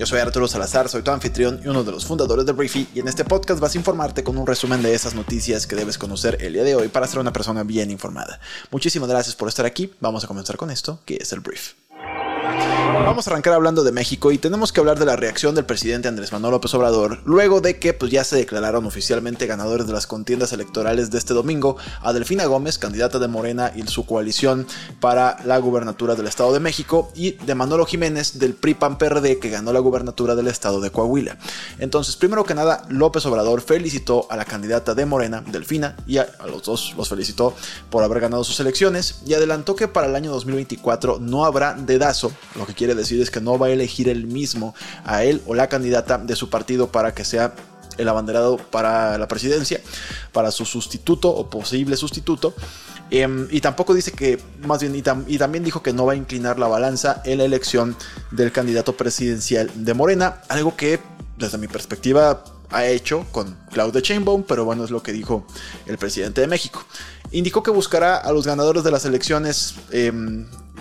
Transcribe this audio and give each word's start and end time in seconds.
Yo 0.00 0.06
soy 0.06 0.18
Arturo 0.18 0.48
Salazar, 0.48 0.88
soy 0.88 1.02
tu 1.02 1.10
anfitrión 1.10 1.60
y 1.62 1.68
uno 1.68 1.84
de 1.84 1.92
los 1.92 2.06
fundadores 2.06 2.46
de 2.46 2.52
Briefy 2.52 2.88
y 2.94 3.00
en 3.00 3.08
este 3.08 3.22
podcast 3.22 3.60
vas 3.60 3.74
a 3.74 3.78
informarte 3.78 4.24
con 4.24 4.38
un 4.38 4.46
resumen 4.46 4.80
de 4.80 4.94
esas 4.94 5.14
noticias 5.14 5.66
que 5.66 5.76
debes 5.76 5.98
conocer 5.98 6.38
el 6.40 6.54
día 6.54 6.64
de 6.64 6.74
hoy 6.74 6.88
para 6.88 7.06
ser 7.06 7.18
una 7.18 7.34
persona 7.34 7.64
bien 7.64 7.90
informada. 7.90 8.40
Muchísimas 8.70 9.10
gracias 9.10 9.36
por 9.36 9.48
estar 9.48 9.66
aquí, 9.66 9.92
vamos 10.00 10.24
a 10.24 10.26
comenzar 10.26 10.56
con 10.56 10.70
esto 10.70 11.00
que 11.04 11.16
es 11.16 11.34
el 11.34 11.40
brief. 11.40 11.74
Vamos 12.92 13.26
a 13.26 13.30
arrancar 13.30 13.54
hablando 13.54 13.84
de 13.84 13.92
México 13.92 14.32
y 14.32 14.38
tenemos 14.38 14.72
que 14.72 14.80
hablar 14.80 14.98
de 14.98 15.04
la 15.06 15.14
reacción 15.14 15.54
del 15.54 15.64
presidente 15.64 16.08
Andrés 16.08 16.32
Manuel 16.32 16.52
López 16.52 16.74
Obrador 16.74 17.20
luego 17.24 17.60
de 17.60 17.78
que 17.78 17.92
pues, 17.92 18.10
ya 18.10 18.24
se 18.24 18.36
declararon 18.36 18.84
oficialmente 18.84 19.46
ganadores 19.46 19.86
de 19.86 19.92
las 19.92 20.06
contiendas 20.06 20.52
electorales 20.52 21.10
de 21.10 21.18
este 21.18 21.32
domingo 21.32 21.76
a 22.02 22.12
Delfina 22.12 22.46
Gómez, 22.46 22.78
candidata 22.78 23.18
de 23.18 23.28
Morena 23.28 23.72
y 23.74 23.86
su 23.86 24.06
coalición 24.06 24.66
para 24.98 25.36
la 25.44 25.58
gubernatura 25.58 26.14
del 26.16 26.26
Estado 26.26 26.52
de 26.52 26.60
México, 26.60 27.10
y 27.14 27.32
de 27.32 27.54
Manolo 27.54 27.86
Jiménez 27.86 28.38
del 28.38 28.54
PRI-PAN-PRD 28.54 29.38
que 29.38 29.50
ganó 29.50 29.72
la 29.72 29.80
gubernatura 29.80 30.34
del 30.34 30.48
Estado 30.48 30.80
de 30.80 30.90
Coahuila. 30.90 31.36
Entonces, 31.78 32.16
primero 32.16 32.44
que 32.44 32.54
nada, 32.54 32.84
López 32.88 33.24
Obrador 33.26 33.60
felicitó 33.60 34.26
a 34.30 34.36
la 34.36 34.44
candidata 34.44 34.94
de 34.94 35.06
Morena, 35.06 35.42
Delfina, 35.46 35.96
y 36.06 36.18
a, 36.18 36.28
a 36.38 36.46
los 36.46 36.62
dos 36.64 36.94
los 36.96 37.08
felicitó 37.08 37.54
por 37.88 38.02
haber 38.02 38.20
ganado 38.20 38.44
sus 38.44 38.58
elecciones 38.60 39.22
y 39.26 39.34
adelantó 39.34 39.76
que 39.76 39.88
para 39.88 40.06
el 40.06 40.16
año 40.16 40.30
2024 40.32 41.18
no 41.20 41.44
habrá 41.44 41.74
dedazo, 41.74 42.32
lo 42.56 42.66
que 42.66 42.74
quiere 42.80 42.94
decir 42.94 43.20
es 43.20 43.30
que 43.30 43.42
no 43.42 43.58
va 43.58 43.66
a 43.66 43.70
elegir 43.70 44.08
él 44.08 44.26
mismo 44.26 44.74
a 45.04 45.22
él 45.22 45.42
o 45.46 45.54
la 45.54 45.66
candidata 45.66 46.16
de 46.16 46.34
su 46.34 46.48
partido 46.48 46.90
para 46.90 47.12
que 47.12 47.26
sea 47.26 47.52
el 47.98 48.08
abanderado 48.08 48.56
para 48.56 49.18
la 49.18 49.28
presidencia, 49.28 49.82
para 50.32 50.50
su 50.50 50.64
sustituto 50.64 51.28
o 51.28 51.50
posible 51.50 51.94
sustituto. 51.98 52.54
Eh, 53.10 53.28
y 53.50 53.60
tampoco 53.60 53.92
dice 53.92 54.12
que, 54.12 54.40
más 54.62 54.80
bien, 54.80 54.96
y, 54.96 55.02
tam, 55.02 55.26
y, 55.28 55.36
también 55.36 55.62
dijo 55.62 55.82
que 55.82 55.92
no 55.92 56.06
va 56.06 56.14
a 56.14 56.16
inclinar 56.16 56.58
la 56.58 56.68
balanza 56.68 57.20
en 57.26 57.36
la 57.36 57.44
elección 57.44 57.94
del 58.30 58.50
candidato 58.50 58.96
presidencial 58.96 59.70
de 59.74 59.92
Morena, 59.92 60.40
algo 60.48 60.74
que 60.74 61.00
desde 61.36 61.58
mi 61.58 61.68
perspectiva 61.68 62.42
ha 62.70 62.86
hecho 62.86 63.26
con 63.30 63.58
Claudia 63.72 64.00
Sheinbaum, 64.00 64.44
pero 64.44 64.64
bueno, 64.64 64.84
es 64.84 64.90
lo 64.90 65.02
que 65.02 65.12
dijo 65.12 65.46
el 65.84 65.98
presidente 65.98 66.40
de 66.40 66.46
México. 66.46 66.82
Indicó 67.30 67.62
que 67.62 67.72
buscará 67.72 68.16
a 68.16 68.32
los 68.32 68.46
ganadores 68.46 68.84
de 68.84 68.90
las 68.90 69.04
elecciones 69.04 69.74
eh, 69.90 70.10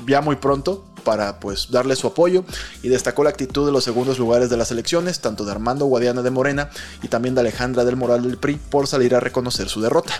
ya 0.07 0.21
muy 0.21 0.37
pronto 0.37 0.88
para 0.99 1.39
pues 1.39 1.71
darle 1.71 1.95
su 1.95 2.07
apoyo 2.07 2.43
y 2.83 2.89
destacó 2.89 3.23
la 3.23 3.29
actitud 3.29 3.65
de 3.65 3.71
los 3.71 3.83
segundos 3.83 4.19
lugares 4.19 4.49
de 4.49 4.57
las 4.57 4.71
elecciones, 4.71 5.19
tanto 5.19 5.45
de 5.45 5.51
Armando 5.51 5.85
Guadiana 5.85 6.21
de 6.21 6.31
Morena 6.31 6.69
y 7.01 7.07
también 7.07 7.35
de 7.35 7.41
Alejandra 7.41 7.85
del 7.85 7.95
Moral 7.95 8.23
del 8.23 8.37
PRI 8.37 8.59
por 8.69 8.87
salir 8.87 9.15
a 9.15 9.19
reconocer 9.19 9.69
su 9.69 9.81
derrota. 9.81 10.13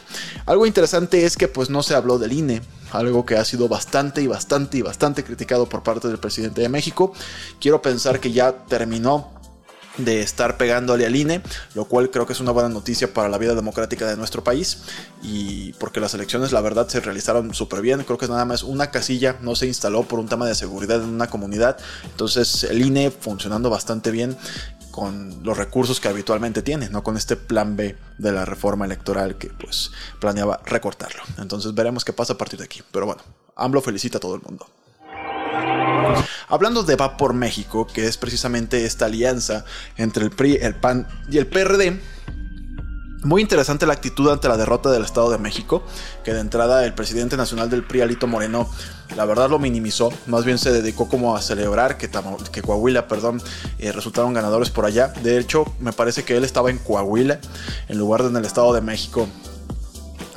Algo 0.46 0.66
interesante 0.66 1.26
es 1.26 1.38
que 1.38 1.48
pues 1.48 1.70
no 1.70 1.84
se 1.84 1.96
habló 1.96 2.20
del 2.20 2.34
INE, 2.34 2.62
algo 2.92 3.26
que 3.26 3.38
ha 3.38 3.46
sido 3.46 3.68
bastante 3.68 4.22
y 4.22 4.28
bastante 4.28 4.78
y 4.78 4.82
bastante 4.82 5.24
criticado 5.24 5.68
por 5.68 5.84
parte 5.84 6.08
del 6.08 6.18
presidente 6.18 6.62
de 6.62 6.70
México. 6.70 7.14
Quiero 7.60 7.82
pensar 7.82 8.20
que 8.20 8.32
ya 8.32 8.52
terminó 8.52 9.39
de 9.98 10.22
estar 10.22 10.58
pegándole 10.58 11.06
al 11.06 11.16
INE, 11.16 11.42
lo 11.74 11.86
cual 11.86 12.10
creo 12.10 12.26
que 12.26 12.34
es 12.34 12.40
una 12.40 12.52
buena 12.52 12.70
noticia 12.70 13.14
para 13.14 13.30
la 13.30 13.38
vida 13.38 13.56
democrática 13.56 14.08
de 14.08 14.16
nuestro 14.16 14.44
país. 14.44 14.84
Y 15.22 15.74
porque 15.74 16.00
las 16.00 16.14
elecciones 16.14 16.52
la 16.52 16.62
verdad 16.62 16.88
se 16.88 17.00
realizaron 17.00 17.54
súper 17.54 17.82
bien, 17.82 18.04
creo 18.04 18.18
que 18.18 18.26
es 18.26 18.32
nada 18.32 18.46
más 18.46 18.64
una 18.64 18.92
casilla, 18.92 19.38
no 19.42 19.56
se 19.56 19.68
instaló 19.68 20.04
por 20.04 20.20
un 20.20 20.28
tema 20.28 20.48
de 20.48 20.56
seguridad 20.56 21.04
en 21.04 21.10
una 21.10 21.30
comunidad, 21.30 21.78
entonces 22.04 22.64
el 22.64 22.82
INE 22.82 23.12
funcionando 23.12 23.70
bastante 23.70 24.12
bien 24.12 24.38
con 24.92 25.44
los 25.44 25.58
recursos 25.58 26.00
que 26.00 26.08
habitualmente 26.08 26.62
tiene, 26.62 26.90
no 26.90 27.04
con 27.04 27.16
este 27.16 27.36
plan 27.36 27.76
B 27.76 27.96
de 28.18 28.32
la 28.32 28.46
reforma 28.46 28.86
electoral 28.86 29.38
que 29.38 29.50
pues 29.50 29.92
planeaba 30.20 30.62
recortarlo. 30.66 31.22
Entonces 31.38 31.74
veremos 31.74 32.04
qué 32.04 32.14
pasa 32.14 32.34
a 32.34 32.38
partir 32.38 32.60
de 32.60 32.66
aquí, 32.66 32.82
pero 32.92 33.06
bueno, 33.06 33.22
AMLO 33.56 33.82
felicita 33.82 34.18
a 34.18 34.22
todo 34.22 34.36
el 34.36 34.42
mundo. 34.42 34.68
Hablando 36.48 36.84
de 36.84 36.96
Va 36.96 37.18
por 37.18 37.34
México, 37.34 37.88
que 37.88 38.08
es 38.08 38.18
precisamente 38.18 38.86
esta 38.86 39.06
alianza 39.06 39.66
entre 39.98 40.24
el 40.24 40.32
PRI, 40.32 40.58
el 40.62 40.76
PAN 40.76 41.08
y 41.30 41.38
el 41.38 41.48
PRD, 41.48 42.00
muy 43.24 43.42
interesante 43.42 43.86
la 43.86 43.94
actitud 43.94 44.30
ante 44.30 44.48
la 44.48 44.56
derrota 44.56 44.90
del 44.92 45.04
Estado 45.04 45.30
de 45.30 45.38
México, 45.38 45.84
que 46.24 46.34
de 46.34 46.40
entrada 46.40 46.86
el 46.86 46.94
presidente 46.94 47.36
nacional 47.36 47.70
del 47.70 47.84
PRI, 47.84 48.02
Alito 48.02 48.28
Moreno, 48.28 48.70
la 49.16 49.26
verdad 49.26 49.50
lo 49.50 49.60
minimizó, 49.60 50.14
más 50.28 50.46
bien 50.46 50.58
se 50.58 50.72
dedicó 50.72 51.10
como 51.10 51.36
a 51.36 51.42
celebrar 51.42 51.98
que, 51.98 52.10
que 52.52 52.62
Coahuila, 52.62 53.08
perdón, 53.08 53.42
eh, 53.78 53.92
resultaron 53.92 54.34
ganadores 54.34 54.70
por 54.70 54.86
allá. 54.86 55.10
De 55.22 55.38
hecho, 55.38 55.66
me 55.80 55.92
parece 55.92 56.24
que 56.24 56.38
él 56.38 56.46
estaba 56.46 56.70
en 56.70 56.78
Coahuila, 56.78 57.40
en 57.90 57.98
lugar 57.98 58.24
de 58.24 58.30
en 58.30 58.38
el 58.38 58.46
Estado 58.46 58.74
de 58.74 58.82
México, 58.82 59.28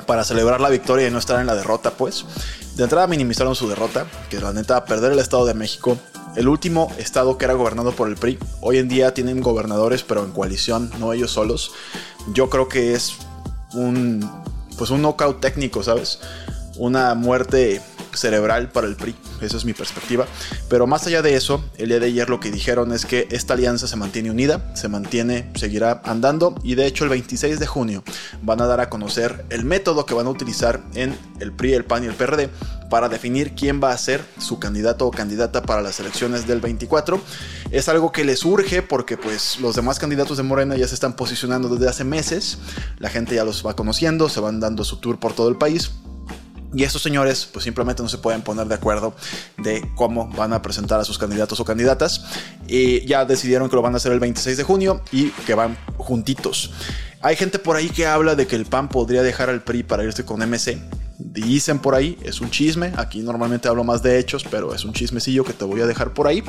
para 0.05 0.25
celebrar 0.25 0.59
la 0.59 0.69
victoria 0.69 1.07
y 1.07 1.11
no 1.11 1.19
estar 1.19 1.39
en 1.39 1.47
la 1.47 1.55
derrota, 1.55 1.91
pues. 1.91 2.25
De 2.75 2.83
entrada 2.83 3.05
minimizaron 3.05 3.55
su 3.55 3.69
derrota, 3.69 4.07
que 4.29 4.39
la 4.39 4.51
neta, 4.51 4.85
perder 4.85 5.11
el 5.11 5.19
Estado 5.19 5.45
de 5.45 5.53
México, 5.53 5.97
el 6.35 6.47
último 6.47 6.91
estado 6.97 7.37
que 7.37 7.45
era 7.45 7.53
gobernado 7.53 7.91
por 7.91 8.09
el 8.09 8.15
PRI, 8.15 8.39
hoy 8.61 8.79
en 8.79 8.87
día 8.87 9.13
tienen 9.13 9.41
gobernadores 9.41 10.01
pero 10.01 10.23
en 10.23 10.31
coalición, 10.31 10.89
no 10.99 11.13
ellos 11.13 11.31
solos. 11.31 11.71
Yo 12.33 12.49
creo 12.49 12.67
que 12.67 12.93
es 12.93 13.13
un, 13.73 14.27
pues 14.77 14.89
un 14.89 15.03
knockout 15.03 15.39
técnico, 15.39 15.83
¿sabes? 15.83 16.19
Una 16.77 17.13
muerte 17.13 17.79
cerebral 18.15 18.69
para 18.69 18.87
el 18.87 18.95
PRI, 18.95 19.15
esa 19.41 19.57
es 19.57 19.65
mi 19.65 19.73
perspectiva. 19.73 20.25
Pero 20.69 20.87
más 20.87 21.05
allá 21.07 21.21
de 21.21 21.35
eso, 21.35 21.63
el 21.77 21.89
día 21.89 21.99
de 21.99 22.07
ayer 22.07 22.29
lo 22.29 22.39
que 22.39 22.51
dijeron 22.51 22.91
es 22.93 23.05
que 23.05 23.27
esta 23.31 23.53
alianza 23.53 23.87
se 23.87 23.95
mantiene 23.95 24.31
unida, 24.31 24.75
se 24.75 24.87
mantiene, 24.87 25.51
seguirá 25.55 26.01
andando 26.05 26.55
y 26.63 26.75
de 26.75 26.85
hecho 26.85 27.03
el 27.03 27.09
26 27.09 27.59
de 27.59 27.67
junio 27.67 28.03
van 28.41 28.61
a 28.61 28.65
dar 28.65 28.79
a 28.79 28.89
conocer 28.89 29.45
el 29.49 29.65
método 29.65 30.05
que 30.05 30.13
van 30.13 30.27
a 30.27 30.29
utilizar 30.29 30.81
en 30.95 31.17
el 31.39 31.51
PRI, 31.51 31.73
el 31.73 31.85
PAN 31.85 32.03
y 32.03 32.07
el 32.07 32.13
PRD 32.13 32.49
para 32.93 33.09
definir 33.09 33.55
quién 33.55 33.81
va 33.83 33.91
a 33.91 33.97
ser 33.97 34.23
su 34.37 34.59
candidato 34.59 35.07
o 35.07 35.11
candidata 35.11 35.63
para 35.63 35.81
las 35.81 35.99
elecciones 35.99 36.45
del 36.45 36.61
24. 36.61 37.19
Es 37.71 37.89
algo 37.89 38.11
que 38.11 38.23
les 38.23 38.45
urge 38.45 38.83
porque 38.83 39.17
pues 39.17 39.59
los 39.59 39.75
demás 39.75 39.97
candidatos 39.97 40.37
de 40.37 40.43
Morena 40.43 40.75
ya 40.75 40.87
se 40.87 40.93
están 40.93 41.15
posicionando 41.15 41.69
desde 41.69 41.89
hace 41.89 42.03
meses, 42.03 42.59
la 42.99 43.09
gente 43.09 43.33
ya 43.33 43.45
los 43.45 43.65
va 43.65 43.75
conociendo, 43.75 44.29
se 44.29 44.39
van 44.39 44.59
dando 44.59 44.83
su 44.83 44.97
tour 44.97 45.19
por 45.19 45.33
todo 45.33 45.49
el 45.49 45.55
país. 45.55 45.91
Y 46.73 46.83
estos 46.83 47.01
señores 47.01 47.47
pues 47.51 47.63
simplemente 47.63 48.01
no 48.01 48.09
se 48.09 48.17
pueden 48.17 48.41
poner 48.41 48.67
de 48.67 48.75
acuerdo 48.75 49.15
de 49.57 49.87
cómo 49.95 50.27
van 50.29 50.53
a 50.53 50.61
presentar 50.61 50.99
a 50.99 51.05
sus 51.05 51.17
candidatos 51.17 51.59
o 51.59 51.65
candidatas. 51.65 52.25
Y 52.67 53.05
ya 53.05 53.25
decidieron 53.25 53.69
que 53.69 53.75
lo 53.75 53.81
van 53.81 53.93
a 53.93 53.97
hacer 53.97 54.11
el 54.11 54.19
26 54.19 54.57
de 54.57 54.63
junio 54.63 55.01
y 55.11 55.29
que 55.29 55.53
van 55.53 55.77
juntitos. 55.97 56.71
Hay 57.21 57.37
gente 57.37 57.57
por 57.57 57.77
ahí 57.77 57.89
que 57.89 58.05
habla 58.05 58.35
de 58.35 58.47
que 58.47 58.57
el 58.57 58.65
PAN 58.65 58.89
podría 58.89 59.23
dejar 59.23 59.49
al 59.49 59.63
PRI 59.63 59.83
para 59.83 60.03
irse 60.03 60.25
con 60.25 60.41
MC. 60.41 60.77
Dicen 61.17 61.79
por 61.79 61.95
ahí, 61.95 62.17
es 62.21 62.41
un 62.41 62.51
chisme. 62.51 62.91
Aquí 62.97 63.21
normalmente 63.21 63.69
hablo 63.69 63.85
más 63.85 64.03
de 64.03 64.19
hechos, 64.19 64.43
pero 64.49 64.75
es 64.75 64.83
un 64.83 64.91
chismecillo 64.91 65.45
que 65.45 65.53
te 65.53 65.63
voy 65.63 65.79
a 65.79 65.85
dejar 65.85 66.13
por 66.13 66.27
ahí. 66.27 66.43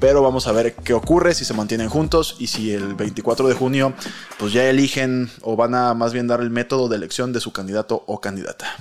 Pero 0.00 0.20
vamos 0.22 0.46
a 0.46 0.52
ver 0.52 0.74
qué 0.74 0.92
ocurre, 0.92 1.34
si 1.34 1.46
se 1.46 1.54
mantienen 1.54 1.88
juntos 1.88 2.36
y 2.38 2.48
si 2.48 2.72
el 2.72 2.94
24 2.94 3.48
de 3.48 3.54
junio 3.54 3.94
pues 4.38 4.52
ya 4.52 4.68
eligen 4.68 5.30
o 5.40 5.56
van 5.56 5.74
a 5.74 5.94
más 5.94 6.12
bien 6.12 6.26
dar 6.26 6.40
el 6.40 6.50
método 6.50 6.88
de 6.88 6.96
elección 6.96 7.32
de 7.32 7.40
su 7.40 7.52
candidato 7.52 8.04
o 8.06 8.20
candidata. 8.20 8.76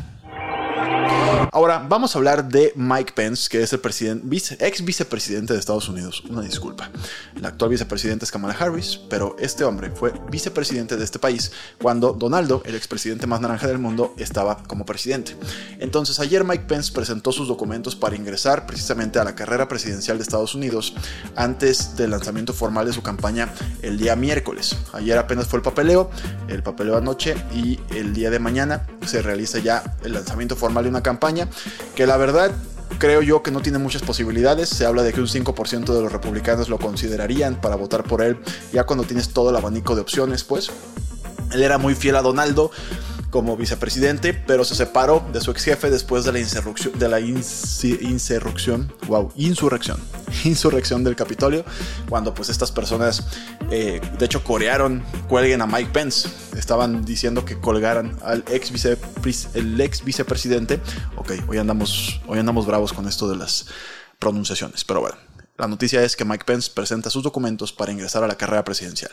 Ahora 1.52 1.86
vamos 1.88 2.16
a 2.16 2.20
hablar 2.20 2.50
de 2.50 2.74
Mike 2.76 3.14
Pence, 3.14 3.50
que 3.50 3.62
es 3.62 3.74
el 3.74 3.80
vice, 4.24 4.58
ex 4.60 4.84
vicepresidente 4.84 5.54
de 5.54 5.60
Estados 5.60 5.88
Unidos. 5.88 6.24
Una 6.30 6.42
disculpa. 6.42 6.90
El 7.36 7.46
actual 7.46 7.72
vicepresidente 7.72 8.26
es 8.26 8.32
Kamala 8.32 8.56
Harris, 8.60 9.00
pero 9.10 9.36
este 9.40 9.64
hombre 9.64 9.92
fue 9.92 10.14
vicepresidente 10.30 10.98
de 10.98 11.04
este 11.04 11.20
país 11.20 11.52
cuando 11.82 12.14
Donaldo, 12.14 12.62
el 12.66 12.76
expresidente 12.76 13.28
más 13.28 13.42
naranja 13.42 13.68
del 13.68 13.78
mundo, 13.78 14.14
estaba 14.18 14.64
como 14.64 14.86
presidente. 14.86 15.36
Entonces 15.80 16.20
ayer 16.20 16.44
Mike 16.44 16.66
Pence 16.68 16.92
presentó 16.92 17.32
sus 17.32 17.48
documentos 17.48 17.96
para 17.96 18.16
ingresar 18.16 18.66
precisamente 18.66 19.20
a 19.20 19.24
la 19.24 19.36
carrera 19.36 19.68
presidencial 19.68 20.18
de 20.18 20.24
Estados 20.24 20.56
Unidos 20.56 20.94
antes 21.36 21.96
del 21.96 22.12
lanzamiento 22.12 22.54
formal 22.54 22.86
de 22.86 22.94
su 22.94 23.02
campaña 23.02 23.54
el 23.82 23.98
día 23.98 24.16
miércoles. 24.16 24.76
Ayer 24.94 25.18
apenas 25.18 25.48
fue 25.48 25.58
el 25.58 25.64
papeleo, 25.64 26.10
el 26.48 26.64
papeleo 26.64 26.98
anoche 26.98 27.36
y 27.54 27.80
el 27.92 28.14
día 28.14 28.30
de 28.30 28.40
mañana 28.40 28.86
se 29.08 29.22
realiza 29.22 29.60
ya 29.60 29.96
el 30.04 30.14
lanzamiento 30.14 30.56
formal 30.56 30.84
de 30.84 30.90
una 30.90 31.04
campaña 31.04 31.48
que 31.96 32.06
la 32.06 32.18
verdad 32.18 32.52
creo 33.00 33.22
yo 33.22 33.44
que 33.44 33.52
no 33.52 33.62
tiene 33.62 33.78
muchas 33.78 34.02
posibilidades. 34.02 34.70
Se 34.70 34.86
habla 34.86 35.04
de 35.04 35.14
que 35.14 35.22
un 35.22 35.28
5% 35.28 35.94
de 35.94 36.02
los 36.02 36.12
republicanos 36.12 36.70
lo 36.70 36.80
considerarían 36.80 37.60
para 37.60 37.76
votar 37.76 38.04
por 38.04 38.22
él 38.22 38.38
ya 38.72 38.86
cuando 38.86 39.06
tienes 39.06 39.30
todo 39.30 39.50
el 39.50 39.56
abanico 39.56 39.96
de 39.96 40.02
opciones, 40.02 40.44
pues. 40.44 40.72
Él 41.52 41.64
era 41.64 41.78
muy 41.78 41.96
fiel 41.96 42.16
a 42.16 42.22
Donaldo. 42.22 42.72
Como 43.38 43.56
vicepresidente, 43.56 44.34
pero 44.34 44.66
se 44.66 44.74
separó 44.74 45.24
de 45.32 45.42
su 45.42 45.52
ex 45.52 45.64
jefe 45.64 45.92
después 45.92 46.26
de 46.26 46.32
la 46.32 46.40
insurrección, 46.40 46.98
de 46.98 47.08
la 47.08 47.20
insurrección, 47.20 48.92
wow, 49.08 49.32
insurrección, 49.36 50.00
insurrección 50.44 51.04
del 51.04 51.16
Capitolio, 51.16 51.64
cuando 52.10 52.34
pues 52.34 52.50
estas 52.50 52.72
personas, 52.72 53.28
eh, 53.70 54.02
de 54.18 54.26
hecho, 54.26 54.44
corearon, 54.44 55.04
cuelguen 55.30 55.62
a 55.62 55.68
Mike 55.68 55.92
Pence, 55.94 56.28
estaban 56.58 57.06
diciendo 57.06 57.46
que 57.46 57.60
colgaran 57.60 58.18
al 58.24 58.44
ex, 58.50 58.74
el 59.54 59.80
ex 59.82 60.04
vicepresidente. 60.04 60.82
Ok, 61.18 61.34
hoy 61.48 61.60
andamos, 61.60 62.20
hoy 62.26 62.40
andamos 62.40 62.66
bravos 62.66 62.92
con 62.92 63.08
esto 63.08 63.30
de 63.30 63.36
las 63.36 63.68
pronunciaciones, 64.18 64.84
pero 64.84 65.02
bueno. 65.02 65.18
La 65.60 65.68
noticia 65.68 66.04
es 66.04 66.16
que 66.16 66.26
Mike 66.26 66.46
Pence 66.46 66.72
presenta 66.74 67.12
sus 67.12 67.22
documentos 67.22 67.72
para 67.72 67.92
ingresar 67.92 68.24
a 68.24 68.28
la 68.28 68.36
carrera 68.36 68.64
presidencial. 68.64 69.12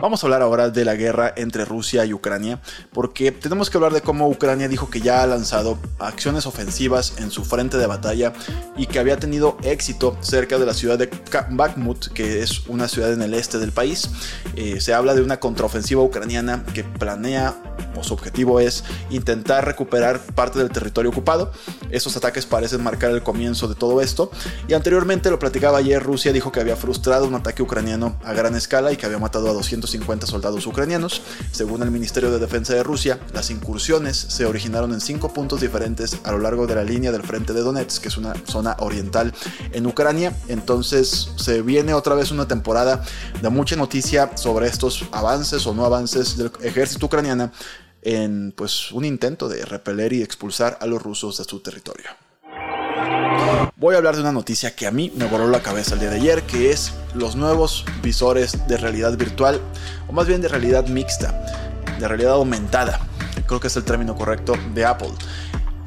Vamos 0.00 0.22
a 0.22 0.26
hablar 0.26 0.42
ahora 0.42 0.68
de 0.68 0.84
la 0.84 0.96
guerra 0.96 1.32
entre 1.36 1.64
Rusia 1.64 2.04
y 2.04 2.12
Ucrania, 2.12 2.60
porque 2.92 3.30
tenemos 3.30 3.70
que 3.70 3.76
hablar 3.76 3.92
de 3.92 4.00
cómo 4.00 4.28
Ucrania 4.28 4.68
dijo 4.68 4.90
que 4.90 5.00
ya 5.00 5.22
ha 5.22 5.26
lanzado 5.26 5.78
acciones 6.00 6.44
ofensivas 6.46 7.14
en 7.18 7.30
su 7.30 7.44
frente 7.44 7.76
de 7.76 7.86
batalla 7.86 8.32
y 8.76 8.86
que 8.86 8.98
había 8.98 9.16
tenido 9.18 9.56
éxito 9.62 10.16
cerca 10.20 10.58
de 10.58 10.66
la 10.66 10.74
ciudad 10.74 10.98
de 10.98 11.08
Bakhmut, 11.50 12.08
que 12.08 12.42
es 12.42 12.66
una 12.66 12.88
ciudad 12.88 13.12
en 13.12 13.22
el 13.22 13.34
este 13.34 13.58
del 13.58 13.70
país. 13.70 14.10
Eh, 14.56 14.80
se 14.80 14.92
habla 14.92 15.14
de 15.14 15.22
una 15.22 15.38
contraofensiva 15.38 16.02
ucraniana 16.02 16.64
que 16.74 16.82
planea 16.82 17.54
su 18.02 18.14
objetivo 18.14 18.60
es 18.60 18.84
intentar 19.10 19.64
recuperar 19.64 20.20
parte 20.20 20.58
del 20.58 20.70
territorio 20.70 21.10
ocupado. 21.10 21.52
Esos 21.90 22.16
ataques 22.16 22.46
parecen 22.46 22.82
marcar 22.82 23.10
el 23.10 23.22
comienzo 23.22 23.68
de 23.68 23.74
todo 23.74 24.00
esto. 24.00 24.30
Y 24.68 24.74
anteriormente 24.74 25.30
lo 25.30 25.38
platicaba 25.38 25.78
ayer, 25.78 26.02
Rusia 26.02 26.32
dijo 26.32 26.52
que 26.52 26.60
había 26.60 26.76
frustrado 26.76 27.26
un 27.26 27.34
ataque 27.34 27.62
ucraniano 27.62 28.18
a 28.24 28.32
gran 28.32 28.54
escala 28.54 28.92
y 28.92 28.96
que 28.96 29.06
había 29.06 29.18
matado 29.18 29.50
a 29.50 29.52
250 29.52 30.26
soldados 30.26 30.66
ucranianos. 30.66 31.22
Según 31.50 31.82
el 31.82 31.90
Ministerio 31.90 32.30
de 32.30 32.38
Defensa 32.38 32.74
de 32.74 32.82
Rusia, 32.82 33.20
las 33.32 33.50
incursiones 33.50 34.16
se 34.16 34.46
originaron 34.46 34.92
en 34.92 35.00
cinco 35.00 35.32
puntos 35.32 35.60
diferentes 35.60 36.18
a 36.24 36.32
lo 36.32 36.38
largo 36.38 36.66
de 36.66 36.74
la 36.74 36.84
línea 36.84 37.12
del 37.12 37.22
frente 37.22 37.52
de 37.52 37.60
Donetsk, 37.60 38.02
que 38.02 38.08
es 38.08 38.16
una 38.16 38.34
zona 38.46 38.76
oriental 38.78 39.34
en 39.72 39.86
Ucrania. 39.86 40.36
Entonces 40.48 41.30
se 41.36 41.62
viene 41.62 41.94
otra 41.94 42.14
vez 42.14 42.30
una 42.30 42.46
temporada 42.48 43.02
de 43.40 43.48
mucha 43.48 43.76
noticia 43.76 44.36
sobre 44.36 44.66
estos 44.66 45.04
avances 45.12 45.66
o 45.66 45.74
no 45.74 45.84
avances 45.84 46.36
del 46.36 46.50
ejército 46.62 47.06
ucraniano 47.06 47.50
en 48.02 48.52
pues 48.56 48.92
un 48.92 49.04
intento 49.04 49.48
de 49.48 49.64
repeler 49.64 50.12
y 50.12 50.22
expulsar 50.22 50.78
a 50.80 50.86
los 50.86 51.02
rusos 51.02 51.38
de 51.38 51.44
su 51.44 51.60
territorio. 51.60 52.10
Voy 53.76 53.94
a 53.94 53.98
hablar 53.98 54.14
de 54.14 54.20
una 54.20 54.32
noticia 54.32 54.76
que 54.76 54.86
a 54.86 54.90
mí 54.90 55.12
me 55.16 55.26
voló 55.26 55.48
la 55.48 55.62
cabeza 55.62 55.94
el 55.94 56.00
día 56.00 56.10
de 56.10 56.16
ayer, 56.16 56.42
que 56.42 56.70
es 56.70 56.92
los 57.14 57.36
nuevos 57.36 57.84
visores 58.02 58.66
de 58.68 58.76
realidad 58.76 59.16
virtual, 59.16 59.60
o 60.08 60.12
más 60.12 60.26
bien 60.26 60.40
de 60.40 60.48
realidad 60.48 60.86
mixta, 60.86 61.44
de 61.98 62.06
realidad 62.06 62.32
aumentada, 62.34 63.00
creo 63.46 63.60
que 63.60 63.66
es 63.66 63.76
el 63.76 63.84
término 63.84 64.14
correcto, 64.14 64.54
de 64.74 64.84
Apple. 64.84 65.10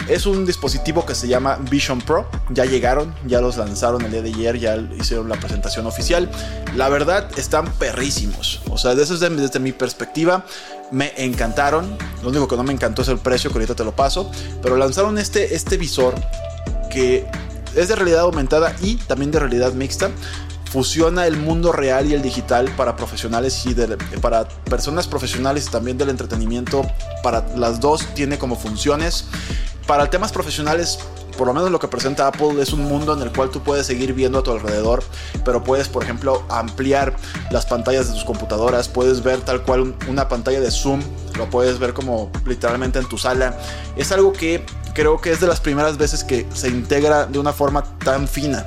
Es 0.07 0.27
un 0.27 0.45
dispositivo 0.45 1.03
que 1.03 1.15
se 1.15 1.27
llama 1.27 1.57
Vision 1.69 1.99
Pro. 1.99 2.29
Ya 2.51 2.65
llegaron, 2.65 3.15
ya 3.25 3.41
los 3.41 3.57
lanzaron 3.57 4.03
el 4.03 4.11
día 4.11 4.21
de 4.21 4.29
ayer, 4.29 4.59
ya 4.59 4.75
hicieron 4.99 5.27
la 5.27 5.35
presentación 5.35 5.87
oficial. 5.87 6.29
La 6.75 6.89
verdad, 6.89 7.27
están 7.39 7.71
perrísimos. 7.79 8.61
O 8.69 8.77
sea, 8.77 8.93
desde, 8.93 9.29
desde 9.31 9.59
mi 9.59 9.71
perspectiva, 9.71 10.45
me 10.91 11.13
encantaron. 11.17 11.97
Lo 12.23 12.29
único 12.29 12.47
que 12.47 12.55
no 12.55 12.63
me 12.63 12.73
encantó 12.73 13.01
es 13.01 13.07
el 13.07 13.19
precio, 13.19 13.49
que 13.49 13.55
ahorita 13.55 13.75
te 13.75 13.83
lo 13.83 13.95
paso. 13.95 14.31
Pero 14.61 14.77
lanzaron 14.77 15.17
este, 15.17 15.55
este 15.55 15.77
visor 15.77 16.15
que 16.89 17.27
es 17.75 17.87
de 17.89 17.95
realidad 17.95 18.21
aumentada 18.21 18.75
y 18.81 18.95
también 18.95 19.31
de 19.31 19.39
realidad 19.39 19.73
mixta 19.73 20.09
fusiona 20.75 21.25
el 21.25 21.37
mundo 21.37 21.71
real 21.71 22.05
y 22.05 22.13
el 22.13 22.21
digital 22.21 22.69
para 22.75 22.97
profesionales 22.97 23.65
y 23.65 23.73
para 24.19 24.45
personas 24.45 25.07
profesionales 25.07 25.69
también 25.69 25.97
del 25.97 26.09
entretenimiento. 26.09 26.85
Para 27.23 27.45
las 27.55 27.79
dos 27.79 28.05
tiene 28.13 28.37
como 28.37 28.57
funciones. 28.57 29.25
Para 29.87 30.09
temas 30.09 30.33
profesionales, 30.33 30.99
por 31.37 31.47
lo 31.47 31.53
menos 31.53 31.71
lo 31.71 31.79
que 31.79 31.87
presenta 31.87 32.27
Apple 32.27 32.61
es 32.61 32.73
un 32.73 32.83
mundo 32.83 33.13
en 33.13 33.21
el 33.21 33.31
cual 33.31 33.49
tú 33.49 33.61
puedes 33.61 33.85
seguir 33.85 34.13
viendo 34.13 34.39
a 34.39 34.43
tu 34.43 34.51
alrededor, 34.51 35.03
pero 35.43 35.63
puedes, 35.63 35.87
por 35.87 36.03
ejemplo, 36.03 36.43
ampliar 36.49 37.15
las 37.51 37.65
pantallas 37.65 38.07
de 38.07 38.13
tus 38.13 38.23
computadoras, 38.23 38.87
puedes 38.87 39.23
ver 39.23 39.41
tal 39.41 39.63
cual 39.63 39.95
una 40.07 40.27
pantalla 40.27 40.59
de 40.59 40.71
Zoom, 40.71 41.01
lo 41.37 41.49
puedes 41.49 41.79
ver 41.79 41.93
como 41.93 42.31
literalmente 42.45 42.99
en 42.99 43.07
tu 43.07 43.17
sala. 43.17 43.57
Es 43.95 44.11
algo 44.11 44.33
que 44.33 44.65
creo 44.93 45.19
que 45.19 45.31
es 45.31 45.39
de 45.39 45.47
las 45.47 45.59
primeras 45.59 45.97
veces 45.97 46.23
que 46.23 46.47
se 46.53 46.69
integra 46.69 47.25
de 47.25 47.39
una 47.39 47.53
forma 47.53 47.83
tan 47.99 48.27
fina. 48.27 48.65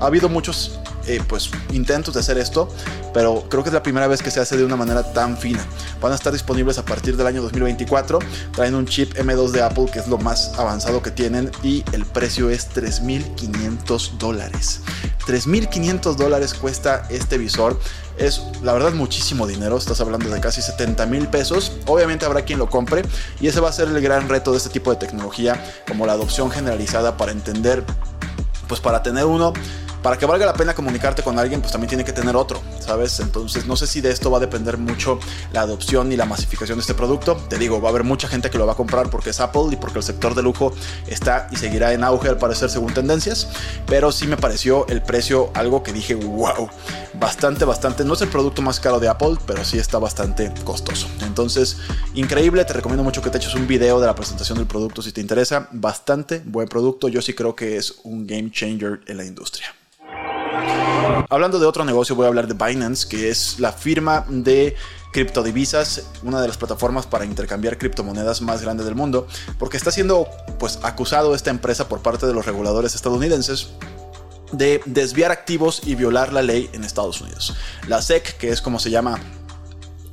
Ha 0.00 0.06
habido 0.06 0.28
muchos 0.28 0.79
eh, 1.06 1.20
pues 1.28 1.50
intentos 1.72 2.14
de 2.14 2.20
hacer 2.20 2.38
esto, 2.38 2.68
pero 3.12 3.44
creo 3.48 3.62
que 3.62 3.70
es 3.70 3.74
la 3.74 3.82
primera 3.82 4.06
vez 4.06 4.22
que 4.22 4.30
se 4.30 4.40
hace 4.40 4.56
de 4.56 4.64
una 4.64 4.76
manera 4.76 5.12
tan 5.12 5.36
fina. 5.36 5.64
Van 6.00 6.12
a 6.12 6.14
estar 6.14 6.32
disponibles 6.32 6.78
a 6.78 6.84
partir 6.84 7.16
del 7.16 7.26
año 7.26 7.42
2024. 7.42 8.18
Traen 8.54 8.74
un 8.74 8.86
chip 8.86 9.14
M2 9.14 9.50
de 9.50 9.62
Apple 9.62 9.86
que 9.92 9.98
es 9.98 10.08
lo 10.08 10.18
más 10.18 10.52
avanzado 10.58 11.02
que 11.02 11.10
tienen 11.10 11.50
y 11.62 11.84
el 11.92 12.04
precio 12.04 12.50
es 12.50 12.68
3.500 12.74 14.18
dólares. 14.18 14.80
3.500 15.26 16.16
dólares 16.16 16.54
cuesta 16.54 17.06
este 17.10 17.38
visor. 17.38 17.78
Es 18.18 18.42
la 18.62 18.72
verdad 18.72 18.92
muchísimo 18.92 19.46
dinero, 19.46 19.78
estás 19.78 20.00
hablando 20.00 20.28
de 20.28 20.40
casi 20.40 20.60
70 20.60 21.06
mil 21.06 21.28
pesos. 21.28 21.72
Obviamente 21.86 22.26
habrá 22.26 22.42
quien 22.42 22.58
lo 22.58 22.68
compre 22.68 23.02
y 23.40 23.46
ese 23.46 23.60
va 23.60 23.70
a 23.70 23.72
ser 23.72 23.88
el 23.88 24.00
gran 24.00 24.28
reto 24.28 24.52
de 24.52 24.58
este 24.58 24.70
tipo 24.70 24.90
de 24.90 24.96
tecnología, 24.96 25.64
como 25.88 26.06
la 26.06 26.12
adopción 26.12 26.50
generalizada 26.50 27.16
para 27.16 27.32
entender, 27.32 27.84
pues 28.68 28.80
para 28.80 29.02
tener 29.02 29.24
uno 29.24 29.52
para 30.02 30.16
que 30.16 30.26
valga 30.26 30.46
la 30.46 30.54
pena 30.54 30.74
comunicarte 30.74 31.22
con 31.22 31.38
alguien, 31.38 31.60
pues 31.60 31.72
también 31.72 31.88
tiene 31.88 32.04
que 32.04 32.12
tener 32.12 32.36
otro, 32.36 32.60
¿sabes? 32.80 33.20
Entonces 33.20 33.66
no 33.66 33.76
sé 33.76 33.86
si 33.86 34.00
de 34.00 34.10
esto 34.10 34.30
va 34.30 34.38
a 34.38 34.40
depender 34.40 34.78
mucho 34.78 35.18
la 35.52 35.62
adopción 35.62 36.12
y 36.12 36.16
la 36.16 36.24
masificación 36.24 36.78
de 36.78 36.82
este 36.82 36.94
producto. 36.94 37.36
Te 37.48 37.58
digo, 37.58 37.80
va 37.80 37.88
a 37.88 37.90
haber 37.90 38.04
mucha 38.04 38.28
gente 38.28 38.50
que 38.50 38.58
lo 38.58 38.66
va 38.66 38.72
a 38.72 38.76
comprar 38.76 39.10
porque 39.10 39.30
es 39.30 39.40
Apple 39.40 39.68
y 39.72 39.76
porque 39.76 39.98
el 39.98 40.04
sector 40.04 40.34
de 40.34 40.42
lujo 40.42 40.72
está 41.06 41.48
y 41.50 41.56
seguirá 41.56 41.92
en 41.92 42.04
auge 42.04 42.28
al 42.28 42.38
parecer 42.38 42.70
según 42.70 42.94
tendencias, 42.94 43.48
pero 43.86 44.12
sí 44.12 44.26
me 44.26 44.36
pareció 44.36 44.86
el 44.88 45.02
precio 45.02 45.50
algo 45.54 45.82
que 45.82 45.92
dije, 45.92 46.14
wow, 46.14 46.68
bastante, 47.14 47.64
bastante. 47.64 48.04
No 48.04 48.14
es 48.14 48.22
el 48.22 48.28
producto 48.28 48.62
más 48.62 48.80
caro 48.80 49.00
de 49.00 49.08
Apple, 49.08 49.36
pero 49.46 49.64
sí 49.64 49.78
está 49.78 49.98
bastante 49.98 50.52
costoso. 50.64 51.08
Entonces, 51.22 51.76
increíble, 52.14 52.64
te 52.64 52.72
recomiendo 52.72 53.04
mucho 53.04 53.22
que 53.22 53.30
te 53.30 53.38
eches 53.38 53.54
un 53.54 53.66
video 53.66 54.00
de 54.00 54.06
la 54.06 54.14
presentación 54.14 54.58
del 54.58 54.66
producto 54.66 55.02
si 55.02 55.12
te 55.12 55.20
interesa. 55.20 55.68
Bastante 55.72 56.42
buen 56.44 56.68
producto, 56.68 57.08
yo 57.08 57.22
sí 57.22 57.34
creo 57.34 57.54
que 57.54 57.76
es 57.76 57.96
un 58.04 58.26
game 58.26 58.50
changer 58.50 59.00
en 59.06 59.16
la 59.16 59.24
industria. 59.24 59.79
Hablando 61.28 61.58
de 61.58 61.66
otro 61.66 61.84
negocio, 61.84 62.16
voy 62.16 62.24
a 62.24 62.28
hablar 62.28 62.48
de 62.48 62.54
Binance, 62.54 63.08
que 63.08 63.30
es 63.30 63.60
la 63.60 63.72
firma 63.72 64.24
de 64.28 64.74
criptodivisas, 65.12 66.10
una 66.22 66.40
de 66.40 66.48
las 66.48 66.56
plataformas 66.56 67.06
para 67.06 67.24
intercambiar 67.24 67.78
criptomonedas 67.78 68.42
más 68.42 68.62
grande 68.62 68.84
del 68.84 68.94
mundo, 68.94 69.26
porque 69.58 69.76
está 69.76 69.90
siendo 69.90 70.28
pues 70.58 70.78
acusado 70.82 71.34
esta 71.34 71.50
empresa 71.50 71.88
por 71.88 72.00
parte 72.00 72.26
de 72.26 72.34
los 72.34 72.46
reguladores 72.46 72.94
estadounidenses 72.94 73.70
de 74.52 74.80
desviar 74.86 75.30
activos 75.30 75.82
y 75.84 75.94
violar 75.94 76.32
la 76.32 76.42
ley 76.42 76.68
en 76.72 76.84
Estados 76.84 77.20
Unidos. 77.20 77.56
La 77.86 78.02
SEC, 78.02 78.36
que 78.36 78.50
es 78.50 78.60
como 78.60 78.78
se 78.78 78.90
llama 78.90 79.20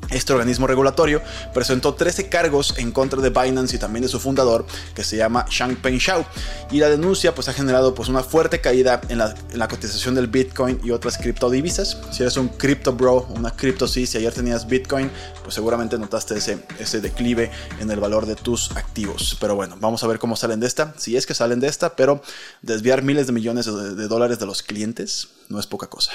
este 0.09 0.33
organismo 0.33 0.67
regulatorio 0.67 1.21
presentó 1.53 1.93
13 1.93 2.29
cargos 2.29 2.77
en 2.77 2.91
contra 2.91 3.21
de 3.21 3.29
Binance 3.29 3.75
y 3.75 3.79
también 3.79 4.03
de 4.03 4.09
su 4.09 4.19
fundador, 4.19 4.65
que 4.95 5.03
se 5.03 5.17
llama 5.17 5.45
Changpeng 5.49 5.97
Shao. 5.97 6.25
Y 6.71 6.79
la 6.79 6.89
denuncia 6.89 7.33
pues, 7.35 7.47
ha 7.49 7.53
generado 7.53 7.93
pues, 7.93 8.09
una 8.09 8.23
fuerte 8.23 8.61
caída 8.61 9.01
en 9.09 9.17
la, 9.17 9.67
cotización 9.67 10.15
del 10.15 10.27
Bitcoin 10.27 10.79
y 10.83 10.91
otras 10.91 11.17
criptodivisas. 11.17 11.97
Si 12.11 12.23
eres 12.23 12.37
un 12.37 12.47
crypto 12.47 12.93
bro, 12.93 13.27
una 13.35 13.51
cripto 13.51 13.87
sí, 13.87 14.05
si 14.05 14.17
ayer 14.17 14.33
tenías 14.33 14.67
Bitcoin, 14.67 15.11
pues 15.43 15.55
seguramente 15.55 15.97
notaste 15.97 16.37
ese, 16.37 16.59
ese 16.79 17.01
declive 17.01 17.51
en 17.79 17.91
el 17.91 17.99
valor 17.99 18.25
de 18.25 18.35
tus 18.35 18.71
activos. 18.77 19.37
Pero 19.39 19.55
bueno, 19.55 19.75
vamos 19.79 20.03
a 20.03 20.07
ver 20.07 20.19
cómo 20.19 20.35
salen 20.35 20.59
de 20.59 20.67
esta. 20.67 20.93
Si 20.97 21.17
es 21.17 21.25
que 21.25 21.33
salen 21.33 21.59
de 21.59 21.67
esta, 21.67 21.95
pero 21.95 22.21
desviar 22.61 23.03
miles 23.03 23.27
de 23.27 23.33
millones 23.33 23.65
de 23.65 24.07
dólares 24.07 24.39
de 24.39 24.45
los 24.45 24.63
clientes 24.63 25.29
no 25.49 25.59
es 25.59 25.67
poca 25.67 25.87
cosa. 25.87 26.13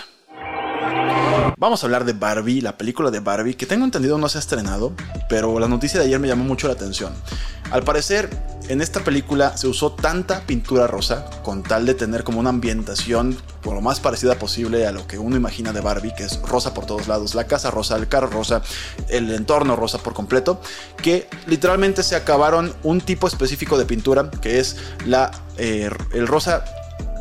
Vamos 1.62 1.84
a 1.84 1.86
hablar 1.86 2.04
de 2.04 2.12
Barbie, 2.12 2.60
la 2.60 2.76
película 2.76 3.12
de 3.12 3.20
Barbie, 3.20 3.54
que 3.54 3.66
tengo 3.66 3.84
entendido 3.84 4.18
no 4.18 4.28
se 4.28 4.36
ha 4.36 4.40
estrenado, 4.40 4.94
pero 5.28 5.60
la 5.60 5.68
noticia 5.68 6.00
de 6.00 6.06
ayer 6.06 6.18
me 6.18 6.26
llamó 6.26 6.42
mucho 6.42 6.66
la 6.66 6.72
atención. 6.72 7.12
Al 7.70 7.84
parecer, 7.84 8.28
en 8.68 8.80
esta 8.80 9.04
película 9.04 9.56
se 9.56 9.68
usó 9.68 9.92
tanta 9.92 10.40
pintura 10.40 10.88
rosa 10.88 11.24
con 11.44 11.62
tal 11.62 11.86
de 11.86 11.94
tener 11.94 12.24
como 12.24 12.40
una 12.40 12.50
ambientación 12.50 13.38
por 13.62 13.76
lo 13.76 13.80
más 13.80 14.00
parecida 14.00 14.40
posible 14.40 14.88
a 14.88 14.90
lo 14.90 15.06
que 15.06 15.20
uno 15.20 15.36
imagina 15.36 15.72
de 15.72 15.80
Barbie, 15.80 16.12
que 16.16 16.24
es 16.24 16.42
rosa 16.42 16.74
por 16.74 16.84
todos 16.84 17.06
lados, 17.06 17.36
la 17.36 17.46
casa 17.46 17.70
rosa, 17.70 17.94
el 17.94 18.08
carro 18.08 18.26
rosa, 18.26 18.62
el 19.08 19.30
entorno 19.30 19.76
rosa 19.76 19.98
por 19.98 20.14
completo, 20.14 20.60
que 21.00 21.28
literalmente 21.46 22.02
se 22.02 22.16
acabaron 22.16 22.74
un 22.82 23.00
tipo 23.00 23.28
específico 23.28 23.78
de 23.78 23.84
pintura, 23.84 24.32
que 24.32 24.58
es 24.58 24.78
la, 25.06 25.30
eh, 25.58 25.88
el 26.12 26.26
rosa 26.26 26.64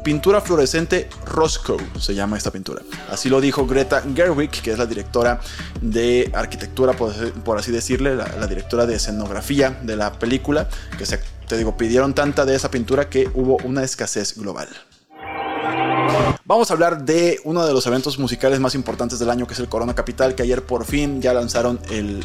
Pintura 0.04 0.42
fluorescente 0.42 1.10
Roscoe 1.26 1.78
se 2.00 2.16
llama 2.16 2.36
esta 2.36 2.50
pintura. 2.50 2.82
Así 3.10 3.30
lo 3.30 3.40
dijo 3.40 3.68
Greta 3.68 4.04
Gerwig, 4.16 4.50
que 4.50 4.72
es 4.72 4.78
la 4.80 4.88
directora 4.88 5.40
de 5.80 6.32
arquitectura, 6.34 6.94
por, 6.94 7.58
así 7.58 7.72
decirle, 7.72 8.16
la, 8.16 8.48
directora 8.48 8.88
de 8.88 8.96
escenografía 8.96 9.80
de 9.84 9.96
la 9.96 10.14
película, 10.14 10.68
que 10.98 11.06
se, 11.06 11.20
te 11.48 11.58
digo, 11.58 11.78
pidieron 11.78 12.16
tanta 12.16 12.46
de 12.46 12.56
esa 12.56 12.72
pintura 12.72 13.10
que 13.10 13.30
hubo 13.36 13.58
una 13.64 13.84
escasez 13.84 14.36
global. 14.36 14.70
Vamos 16.46 16.72
a 16.72 16.74
hablar 16.74 17.06
de 17.06 17.40
uno 17.44 17.66
de 17.66 17.72
los 17.72 17.86
eventos 17.86 18.18
musicales 18.18 18.60
más 18.60 18.74
importantes 18.74 19.20
del 19.20 19.30
año, 19.30 19.46
que 19.46 19.54
es 19.54 19.60
el 19.60 19.70
Corona 19.70 19.94
Capital, 19.94 20.34
que 20.34 20.42
ayer 20.42 20.64
por 20.64 20.86
fin 20.86 21.22
ya 21.22 21.34
lanzaron 21.34 21.80
el 21.90 22.22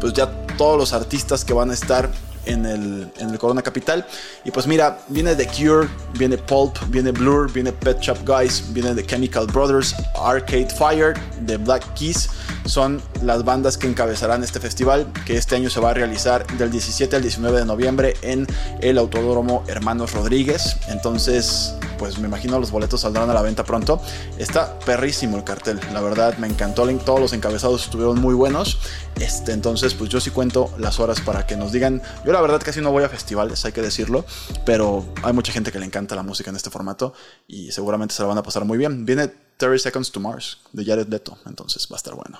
pues 0.00 0.12
ya 0.12 0.30
todos 0.56 0.78
los 0.78 0.92
artistas 0.92 1.44
que 1.44 1.52
van 1.52 1.70
a 1.70 1.74
estar 1.74 2.10
en 2.48 2.66
el, 2.66 3.12
en 3.18 3.30
el 3.30 3.38
Corona 3.38 3.62
Capital. 3.62 4.04
Y 4.44 4.50
pues 4.50 4.66
mira, 4.66 4.98
viene 5.08 5.34
The 5.36 5.46
Cure, 5.46 5.88
viene 6.18 6.36
Pulp, 6.38 6.76
viene 6.88 7.12
Blur, 7.12 7.52
viene 7.52 7.72
Pet 7.72 8.00
Shop 8.00 8.18
Guys, 8.26 8.72
viene 8.72 8.94
The 8.94 9.06
Chemical 9.06 9.46
Brothers, 9.46 9.94
Arcade 10.20 10.68
Fire, 10.70 11.14
The 11.46 11.58
Black 11.58 11.94
Keys. 11.94 12.30
Son 12.64 13.00
las 13.22 13.44
bandas 13.44 13.78
que 13.78 13.86
encabezarán 13.86 14.42
este 14.42 14.60
festival, 14.60 15.06
que 15.24 15.36
este 15.36 15.56
año 15.56 15.70
se 15.70 15.80
va 15.80 15.90
a 15.90 15.94
realizar 15.94 16.46
del 16.58 16.70
17 16.70 17.16
al 17.16 17.22
19 17.22 17.60
de 17.60 17.64
noviembre 17.64 18.14
en 18.22 18.46
el 18.80 18.98
Autódromo 18.98 19.64
Hermanos 19.68 20.12
Rodríguez. 20.12 20.76
Entonces, 20.88 21.74
pues 21.98 22.18
me 22.18 22.28
imagino 22.28 22.58
los 22.58 22.70
boletos 22.70 23.02
saldrán 23.02 23.28
a 23.28 23.34
la 23.34 23.42
venta 23.42 23.64
pronto. 23.64 24.00
Está 24.38 24.78
perrísimo 24.78 25.36
el 25.36 25.44
cartel, 25.44 25.80
la 25.92 26.00
verdad 26.00 26.38
me 26.38 26.46
encantó, 26.46 26.86
todos 26.98 27.20
los 27.20 27.32
encabezados 27.32 27.84
estuvieron 27.84 28.20
muy 28.20 28.34
buenos. 28.34 28.78
Este, 29.16 29.52
entonces, 29.52 29.94
pues 29.94 30.08
yo 30.10 30.20
sí 30.20 30.30
cuento 30.30 30.72
las 30.78 31.00
horas 31.00 31.20
para 31.20 31.46
que 31.46 31.56
nos 31.56 31.72
digan. 31.72 32.00
Yo 32.24 32.32
la 32.32 32.40
verdad 32.40 32.62
casi 32.64 32.80
no 32.80 32.92
voy 32.92 33.02
a 33.02 33.08
festivales, 33.08 33.64
hay 33.64 33.72
que 33.72 33.82
decirlo, 33.82 34.24
pero 34.64 35.04
hay 35.22 35.32
mucha 35.32 35.52
gente 35.52 35.72
que 35.72 35.78
le 35.78 35.86
encanta 35.86 36.14
la 36.14 36.22
música 36.22 36.50
en 36.50 36.56
este 36.56 36.70
formato 36.70 37.12
y 37.46 37.72
seguramente 37.72 38.14
se 38.14 38.22
la 38.22 38.28
van 38.28 38.38
a 38.38 38.42
pasar 38.42 38.64
muy 38.64 38.78
bien. 38.78 39.04
Viene 39.04 39.28
30 39.56 39.78
Seconds 39.78 40.12
to 40.12 40.20
Mars 40.20 40.58
de 40.72 40.84
Jared 40.84 41.08
Leto, 41.08 41.36
entonces 41.46 41.88
va 41.90 41.96
a 41.96 41.98
estar 41.98 42.14
bueno. 42.14 42.38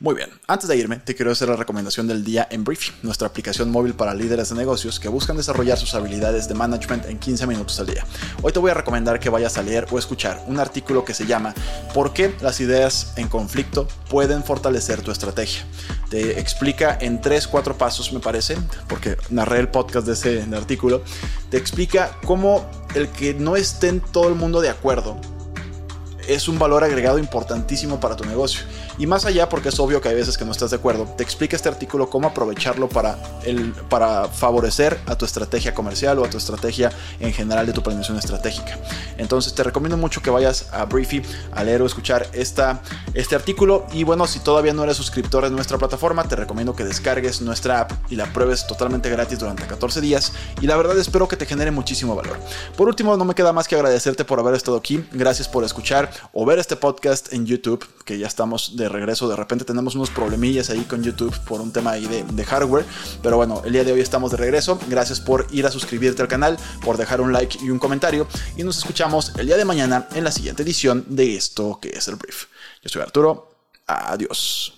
Muy 0.00 0.14
bien, 0.14 0.30
antes 0.46 0.68
de 0.68 0.76
irme, 0.76 0.98
te 0.98 1.16
quiero 1.16 1.32
hacer 1.32 1.48
la 1.48 1.56
recomendación 1.56 2.06
del 2.06 2.22
día 2.22 2.46
en 2.52 2.62
Brief, 2.62 2.92
nuestra 3.02 3.26
aplicación 3.26 3.70
móvil 3.70 3.94
para 3.94 4.14
líderes 4.14 4.48
de 4.50 4.54
negocios 4.54 5.00
que 5.00 5.08
buscan 5.08 5.36
desarrollar 5.36 5.76
sus 5.76 5.92
habilidades 5.94 6.46
de 6.46 6.54
management 6.54 7.06
en 7.06 7.18
15 7.18 7.48
minutos 7.48 7.80
al 7.80 7.86
día. 7.86 8.06
Hoy 8.40 8.52
te 8.52 8.60
voy 8.60 8.70
a 8.70 8.74
recomendar 8.74 9.18
que 9.18 9.28
vayas 9.28 9.58
a 9.58 9.62
leer 9.62 9.88
o 9.90 9.98
escuchar 9.98 10.40
un 10.46 10.60
artículo 10.60 11.04
que 11.04 11.14
se 11.14 11.26
llama 11.26 11.52
¿Por 11.92 12.12
qué 12.12 12.32
las 12.40 12.60
ideas 12.60 13.14
en 13.16 13.26
conflicto 13.26 13.88
pueden 14.08 14.44
fortalecer 14.44 15.02
tu 15.02 15.10
estrategia? 15.10 15.64
Te 16.10 16.38
explica 16.38 16.96
en 17.00 17.20
3-4 17.20 17.74
pasos, 17.74 18.12
me 18.12 18.20
parece, 18.20 18.56
porque 18.88 19.16
narré 19.30 19.58
el 19.58 19.68
podcast 19.68 20.06
de 20.06 20.12
ese 20.12 20.46
artículo, 20.54 21.02
te 21.50 21.56
explica 21.56 22.16
cómo 22.24 22.70
el 22.94 23.08
que 23.08 23.34
no 23.34 23.56
estén 23.56 24.00
todo 24.00 24.28
el 24.28 24.36
mundo 24.36 24.60
de 24.60 24.70
acuerdo 24.70 25.20
es 26.28 26.46
un 26.46 26.58
valor 26.58 26.84
agregado 26.84 27.18
importantísimo 27.18 27.98
para 27.98 28.14
tu 28.14 28.24
negocio. 28.24 28.60
Y 28.98 29.06
más 29.06 29.24
allá, 29.24 29.48
porque 29.48 29.70
es 29.70 29.80
obvio 29.80 30.00
que 30.00 30.10
hay 30.10 30.14
veces 30.14 30.36
que 30.36 30.44
no 30.44 30.52
estás 30.52 30.70
de 30.70 30.76
acuerdo, 30.76 31.04
te 31.16 31.22
explica 31.22 31.56
este 31.56 31.68
artículo 31.68 32.10
cómo 32.10 32.28
aprovecharlo 32.28 32.88
para, 32.88 33.18
el, 33.44 33.72
para 33.88 34.28
favorecer 34.28 35.00
a 35.06 35.16
tu 35.16 35.24
estrategia 35.24 35.74
comercial 35.74 36.18
o 36.18 36.24
a 36.24 36.30
tu 36.30 36.36
estrategia 36.36 36.92
en 37.18 37.32
general 37.32 37.66
de 37.66 37.72
tu 37.72 37.82
planeación 37.82 38.18
estratégica. 38.18 38.78
Entonces 39.16 39.54
te 39.54 39.62
recomiendo 39.62 39.96
mucho 39.96 40.20
que 40.20 40.28
vayas 40.28 40.68
a 40.72 40.84
Briefy 40.84 41.22
a 41.52 41.64
leer 41.64 41.80
o 41.80 41.86
escuchar 41.86 42.28
esta, 42.34 42.82
este 43.14 43.34
artículo. 43.34 43.86
Y 43.92 44.04
bueno, 44.04 44.26
si 44.26 44.40
todavía 44.40 44.74
no 44.74 44.84
eres 44.84 44.98
suscriptor 44.98 45.44
de 45.44 45.50
nuestra 45.50 45.78
plataforma, 45.78 46.24
te 46.24 46.36
recomiendo 46.36 46.76
que 46.76 46.84
descargues 46.84 47.40
nuestra 47.40 47.80
app 47.80 47.92
y 48.10 48.16
la 48.16 48.26
pruebes 48.34 48.66
totalmente 48.66 49.08
gratis 49.08 49.38
durante 49.38 49.66
14 49.66 50.02
días. 50.02 50.32
Y 50.60 50.66
la 50.66 50.76
verdad 50.76 50.98
espero 50.98 51.26
que 51.26 51.36
te 51.36 51.46
genere 51.46 51.70
muchísimo 51.70 52.14
valor. 52.14 52.38
Por 52.76 52.88
último, 52.88 53.16
no 53.16 53.24
me 53.24 53.34
queda 53.34 53.54
más 53.54 53.66
que 53.66 53.76
agradecerte 53.76 54.26
por 54.26 54.38
haber 54.38 54.54
estado 54.54 54.76
aquí. 54.76 55.02
Gracias 55.12 55.48
por 55.48 55.64
escuchar 55.64 56.17
o 56.32 56.44
ver 56.44 56.58
este 56.58 56.76
podcast 56.76 57.32
en 57.32 57.46
YouTube, 57.46 57.86
que 58.04 58.18
ya 58.18 58.26
estamos 58.26 58.76
de 58.76 58.88
regreso. 58.88 59.28
De 59.28 59.36
repente 59.36 59.64
tenemos 59.64 59.94
unos 59.94 60.10
problemillas 60.10 60.70
ahí 60.70 60.82
con 60.82 61.02
YouTube 61.02 61.36
por 61.46 61.60
un 61.60 61.72
tema 61.72 61.92
ahí 61.92 62.06
de, 62.06 62.44
hardware. 62.44 62.84
Pero 63.22 63.36
bueno, 63.36 63.62
el 63.64 63.72
día 63.72 63.84
de 63.84 63.92
hoy 63.92 64.00
estamos 64.00 64.30
de 64.30 64.36
regreso. 64.36 64.78
Gracias 64.88 65.20
por 65.20 65.46
ir 65.50 65.66
a 65.66 65.70
suscribirte 65.70 66.22
al 66.22 66.28
canal, 66.28 66.56
por 66.84 66.96
dejar 66.96 67.20
un 67.20 67.32
like 67.32 67.58
y 67.62 67.70
un 67.70 67.78
comentario. 67.78 68.26
Y 68.56 68.62
nos 68.62 68.78
escuchamos 68.78 69.32
el 69.36 69.46
día 69.46 69.56
de 69.56 69.64
mañana 69.64 70.08
en 70.14 70.24
la 70.24 70.32
siguiente 70.32 70.62
edición 70.62 71.04
de 71.08 71.36
esto 71.36 71.78
que 71.80 71.90
es 71.90 72.08
el 72.08 72.16
brief. 72.16 72.46
Yo 72.82 72.88
soy 72.88 73.02
Arturo. 73.02 73.50
Adiós. 73.86 74.74